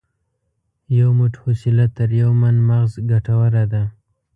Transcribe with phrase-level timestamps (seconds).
[0.99, 3.83] یو موټ حوصله تر یو من مغز ګټوره ده.